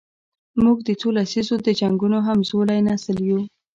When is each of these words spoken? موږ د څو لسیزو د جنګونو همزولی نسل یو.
موږ 0.63 0.77
د 0.87 0.89
څو 0.99 1.07
لسیزو 1.17 1.55
د 1.65 1.69
جنګونو 1.79 2.17
همزولی 2.27 2.79
نسل 2.87 3.17
یو. 3.29 3.39